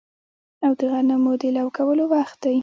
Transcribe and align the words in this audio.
او 0.65 0.71
د 0.79 0.81
غنمو 0.91 1.33
د 1.41 1.43
لو 1.57 1.67
کولو 1.77 2.03
وخت 2.13 2.37
دی 2.43 2.57